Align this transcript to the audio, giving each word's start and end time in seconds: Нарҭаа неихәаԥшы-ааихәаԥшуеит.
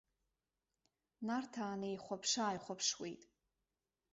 Нарҭаа 1.25 1.75
неихәаԥшы-ааихәаԥшуеит. 1.81 3.21